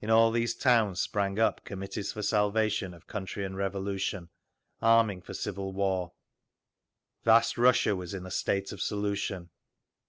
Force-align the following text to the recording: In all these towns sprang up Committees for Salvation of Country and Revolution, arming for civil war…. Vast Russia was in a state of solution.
In 0.00 0.08
all 0.08 0.30
these 0.30 0.54
towns 0.54 1.00
sprang 1.00 1.40
up 1.40 1.64
Committees 1.64 2.12
for 2.12 2.22
Salvation 2.22 2.94
of 2.94 3.08
Country 3.08 3.44
and 3.44 3.56
Revolution, 3.56 4.28
arming 4.80 5.22
for 5.22 5.34
civil 5.34 5.72
war…. 5.72 6.12
Vast 7.24 7.58
Russia 7.58 7.96
was 7.96 8.14
in 8.14 8.24
a 8.24 8.30
state 8.30 8.70
of 8.70 8.80
solution. 8.80 9.50